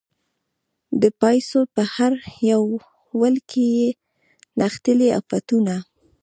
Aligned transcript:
د 1.01 1.03
پایڅو 1.19 1.61
په 1.75 1.81
هر 1.93 2.13
یو 2.51 2.63
ول 3.19 3.35
کې 3.49 3.63
یې 3.77 3.89
نغښتلي 4.59 5.07
عفتونه 5.17 5.75